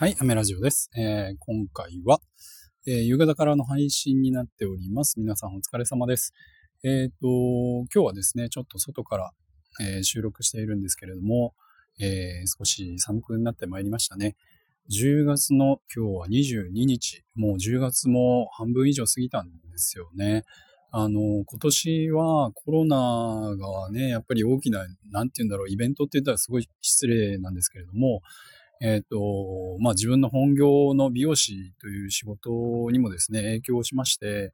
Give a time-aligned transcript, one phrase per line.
[0.00, 0.90] はい、アメラジオです。
[0.96, 2.20] えー今回は、
[2.86, 5.20] えー夕方からの配信になっております。
[5.20, 6.32] 皆さんお疲れ様です。
[6.82, 9.30] えっ、と、今日はですね、ちょっと外から、
[9.78, 11.52] え収録しているんですけれども、
[12.00, 14.36] え少し寒くなってまいりましたね。
[14.90, 20.46] 10月の今日は22日、もう10月も半分以上過ぎたんですよね。
[20.92, 28.22] あの、今年はコロナがね、やっぱり大きな、なんて言うんだろう、イベントって言ったらすごい失礼なんですけれども、
[28.80, 32.50] えっ、と、まあ自分の本業の美容師という仕事
[32.90, 34.52] にもですね、影響しまして、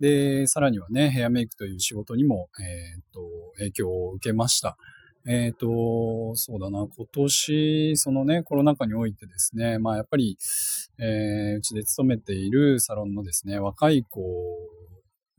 [0.00, 3.20] で、さらにはね、ヘアメイクという仕事にも、えっ、と、
[3.58, 4.78] 影響を受けました。
[5.26, 10.38] えっ、と、そうだな、今年、そのね、コロナ禍においてですね、まあやっぱり、
[10.98, 14.20] えーうちで勤めているサロンのですね、若い子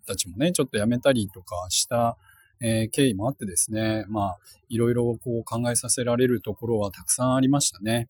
[0.05, 2.17] たちもね、ちょっと辞めたりとかした、
[2.61, 8.09] えー経緯もあってですね、まあ、いろいろこう考えさせられるところはたくさんありましたね。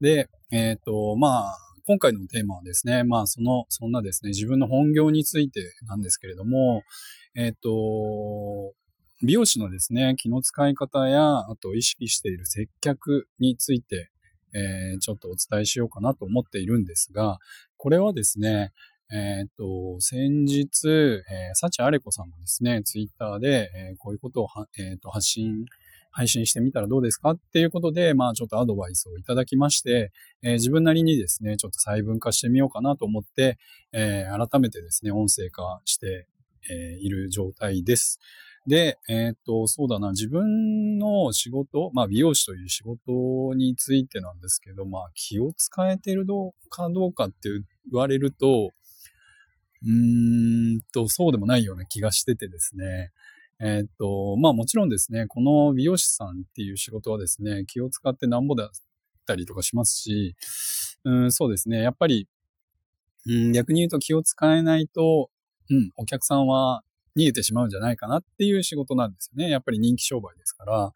[0.00, 6.82] で、えっ、と、まあ、今回のテーマはですね、まあ、その、そんなですね、自分の本業についてなんですけれども、
[7.36, 8.72] えっ、と、
[9.22, 14.10] 美容師のですね、気の使い方や、あと意識している接客について、
[14.54, 17.38] えーちょっとお伝えしようかなと思っているんですが、
[17.76, 18.72] これはですね、
[19.12, 25.66] えっ、と、先日、えー、幸あれ子さんがですね、ツイッターで、えーこういうことを、えーと発信、
[26.10, 33.58] 配信してみたらどうですかっていうことで、まあちょっとアドバイスをいただきまして、えー自分なりにですね、ちょっと細分化してみようかなと思って、
[33.92, 36.26] えー改めてですね、音声化して、
[36.70, 38.18] えーいる状態です。
[38.66, 46.26] で、えっ、と、そうだな、自分の仕事、まあ美容師という仕事についてなんですけど、まあ気を使えてる
[46.68, 48.70] かどうかって言われると、
[49.82, 53.12] うーんと、そうでもないような気がしててですね。
[53.62, 58.68] えーっと、まあもちろんですね、この美容師さんっていう仕事はですね、気を使ってなんぼだっ
[59.26, 60.34] たりとかしますし、
[61.04, 62.26] うん、そうですね、やっぱり、
[63.26, 65.30] うん、逆に言うと気を使えないと、
[65.68, 66.82] うん、お客さんは
[67.16, 69.50] 逃げてしまうんじゃないかなっていう仕事なんですよね。
[69.50, 70.92] やっぱり人気商売ですから。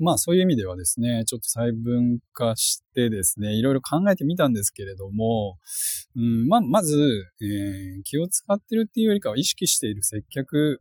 [0.00, 5.58] まあそういう意味ではですね、ちょっと細分化してですね、いろいろ考えてみたんですけれども、
[6.14, 10.80] うん、まあ、まず、えー気を使ってるっていうよりかは意識している接客、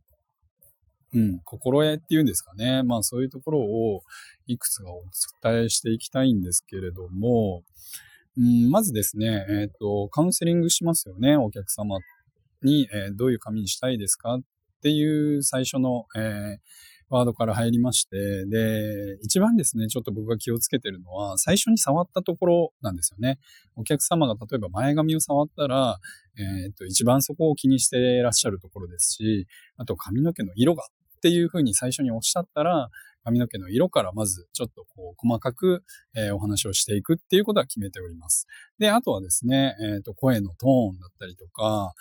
[1.13, 2.83] うん、心得っていうんですかね。
[2.83, 4.03] まあそういうところを
[4.45, 5.03] いくつかお
[5.41, 7.63] 伝えしていきたいんですけれども、
[8.37, 11.99] うん、まずですね、えっ、と、カウンセリングしますよね、お客様
[12.61, 14.41] に、えーどういう髪にしたいですかっ
[14.81, 16.57] ていう最初の、えー
[17.09, 23.39] ワードから入りまして、で、一番ですね、ちょっと僕が気をつけてるのは、最初に触ったところなんですよね。
[23.75, 25.99] お客様が例えば前髪を触ったら、
[26.37, 29.47] えっ、と、一番そこを気にしていらっしゃるところですし、
[29.77, 30.83] あと髪の毛の色が
[31.27, 32.89] っていうふうに最初におっしゃったら、
[33.25, 35.83] 髪の毛の色からまずちょっとこう細かく、
[36.15, 38.47] えお話をしていくっていうことは決めております。
[38.79, 41.93] で、あとはですね、えっ、と、声のトーンだったりとか、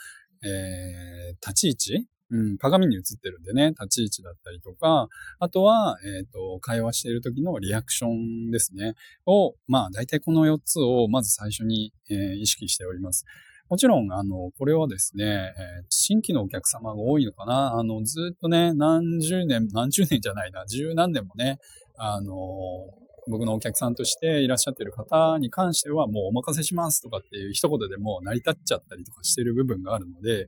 [0.45, 2.07] えー立ち位置？
[2.29, 8.95] うん、鏡に映ってるんでね、立ち位置だったりとか、あとは、えっ、と、会話している時のリアクションですね。
[9.27, 13.25] を、まあ、大体この4つをまず最初に、えー意識しております。
[13.69, 17.75] もちろん、あの、これはですね、え新規のお客様が多いのかな。
[17.75, 21.59] あの、ずっとね、何十年、何十年じゃないな、十何年もね、
[21.97, 22.33] あの、
[23.29, 30.47] 僕のお客さんとしていらっしゃってる方に関してはもうお任せしますとかっていう一言でもう成り立っちゃったりとかしてる部分があるので、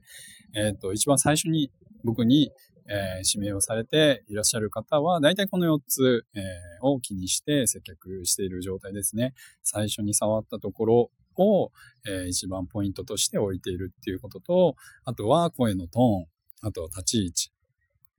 [0.55, 1.71] えっ、と、一番最初に
[2.03, 2.51] 僕に、
[2.87, 9.33] えー指名をされていらっしゃる方は、大体この4つ、えーを気にして接客している状態ですね。
[9.63, 11.11] 最初に触ったところ
[11.43, 11.71] を、
[12.07, 16.25] えー一番ポイントとして置いているっていうことと、あとは声のトーン、
[16.61, 17.51] あとは立ち位置。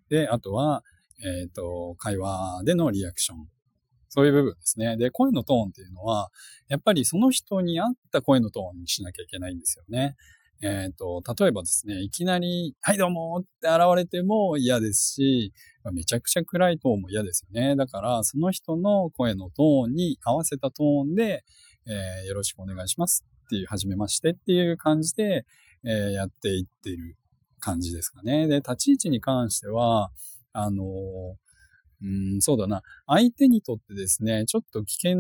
[0.09, 0.83] で、あとは、
[1.23, 3.49] えっ、と、会話でのリアクション。
[4.09, 4.97] そういう部分ですね。
[4.97, 6.31] で、声のトーンっていうのは、
[6.69, 10.17] やっぱりその人に合った声のトーンにしなきゃいけないんですよね。
[10.63, 15.53] えっ、と、例えばですね、いきなり、はいどうもって現れても嫌ですし、
[15.93, 17.77] めちゃくちゃ暗いトーンも嫌ですよね。
[17.77, 21.45] だから、その人の声のトーンに合わせたトーンで、
[21.87, 25.45] えーよろしくお願いしますっていう、はじめましてっていう感じで、
[25.85, 27.17] えーやっていってる
[27.59, 28.47] 感じですかね。
[28.47, 30.11] で、立ち位置に関しては、
[30.53, 31.50] あのー
[32.03, 32.83] うん、そうだな。
[33.07, 35.17] 相手にとってですね、ちょっと危険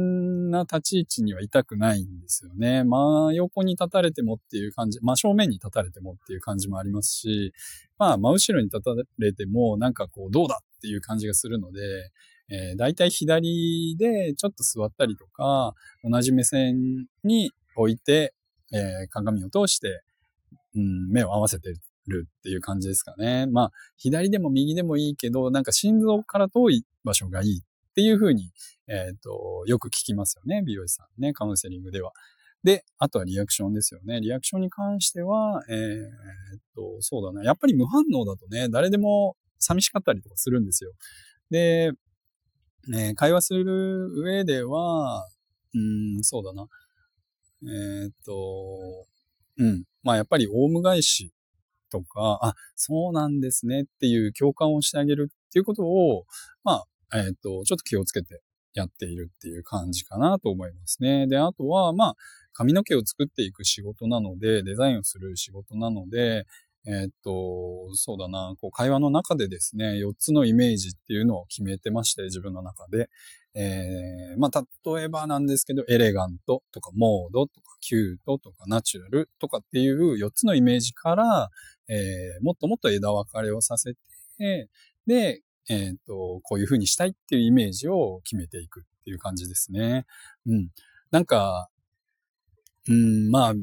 [0.50, 2.84] な立ち位置にはいたくないんですよね。
[2.84, 7.52] 真横に立たれてもっていう感じ、真正面に立たれてもっていう感じもありますし、
[7.98, 12.10] まあ、真後ろに立たれても、なんかこう、どうだっていう感じがするので、
[12.50, 18.34] えー、大体左でちょっと座ったりとか、同じ目線に置いて、
[18.72, 20.02] えー鏡を通して、
[20.74, 21.74] うん、目を合わせて
[22.10, 23.46] るっていう感じですかね。
[23.46, 28.52] まあ、左でも右でもいいけど、なんか心臓から遠い場所がいいっていうふうに、
[28.86, 32.12] えっ、と、よく聞きますよね、美容師さんね、カウンセリングでは。
[32.62, 34.20] で、あとはリアクションですよね。
[34.20, 37.42] リアクションに関しては、えー、っと、そうだな。
[37.42, 40.92] やっぱり無反応だとね、誰でも寂しかったりとかするんですよ。
[41.50, 41.92] で、
[42.88, 45.26] ね、会話する上では、
[45.74, 46.66] うん、そうだな。
[47.62, 49.06] えー、っと、
[49.58, 49.84] うん。
[50.02, 51.32] まあやっぱりオウム返し
[51.90, 56.24] とか、あ、そうなんですねっていう共感をしてあげるっていうことを、
[56.64, 58.40] まあ、えっと、ちょっと気をつけて
[58.74, 61.26] やっているっていう感じかなと思いますね。
[61.26, 62.14] で、あとは、まあ、
[62.52, 66.46] 髪の毛を作っていく仕事なので、デザインをする仕事なので、
[66.86, 73.10] えっと、そうだな、こう会話の中でですね、4つのイメージっていうのを決めてまして、自分の中で。
[73.54, 74.64] えー、まあ、
[74.96, 81.50] 例えばなんですけど、エレガントとか、モードとか、キュートとか、ナチュラルとかっていう4つのイメージから、
[81.90, 83.94] えー、もっともっと枝分かれをさせ
[84.38, 84.68] て、
[85.06, 90.06] で、えっ、ー、と、こういう風にしたいっていうイメージを決めていくっていう感じですね。
[90.46, 90.68] うん。
[91.10, 91.68] なんか、
[92.88, 93.54] うん、まあ、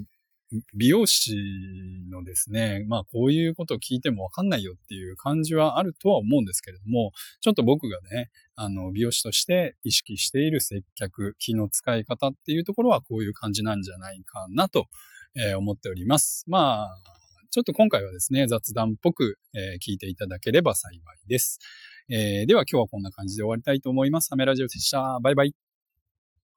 [0.74, 1.36] 美容師
[2.10, 14.88] のですね、まあこういうことを聞いてもわかんないよっていう感じはあるとは思うんですけれども、ちょっと僕がね、あの、美容師として意識している接客、気の使い方っていうところはこういう感じなんじゃないかなと、
[15.36, 16.46] え、思っております。
[16.48, 17.17] まあ、
[17.50, 21.60] ちょっと今回はですね、雑談っぽく、え、聞いていただければ幸いです。
[22.10, 24.28] え、では今日はこんな感じで終わりたいと思います。
[24.28, 25.20] サメラジオでした。
[25.22, 25.67] バイバイ。